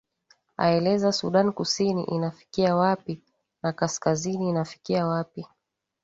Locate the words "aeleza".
0.57-1.11